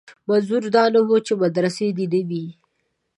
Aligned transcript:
منظور 0.27 0.63
دا 0.75 0.83
نه 0.95 1.01
دی 1.07 1.17
چې 1.25 1.33
مدرسې 1.41 1.87
دې 1.97 2.05
نه 2.13 2.21
وي. 2.29 2.45